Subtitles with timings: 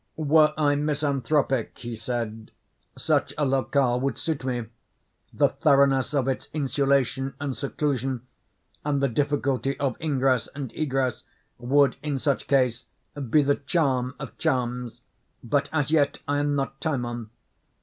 [0.15, 2.49] "Were I misanthropic," he said,
[2.97, 4.65] "such a locale would suit me.
[5.31, 8.25] The thoroughness of its insulation and seclusion,
[8.83, 11.21] and the difficulty of ingress and egress,
[11.59, 12.87] would in such case
[13.29, 15.01] be the charm of charms;
[15.43, 17.29] but as yet I am not Timon.